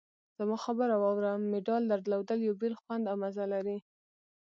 زما 0.37 0.57
خبره 0.65 0.95
واوره! 1.01 1.31
مډال 1.51 1.83
درلودل 1.87 2.39
یو 2.43 2.53
بېل 2.61 2.73
خوند 2.81 3.03
او 3.11 3.15
مزه 3.23 3.45
لري. 3.53 3.77